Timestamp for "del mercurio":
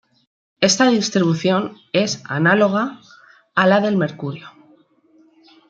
3.81-4.49